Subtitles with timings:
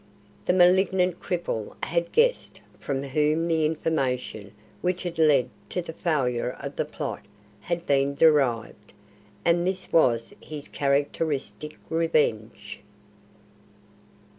[0.47, 6.53] The malignant cripple had guessed from whom the information which had led to the failure
[6.59, 7.21] of the plot
[7.59, 8.93] had been derived,
[9.45, 12.79] and this was his characteristic revenge.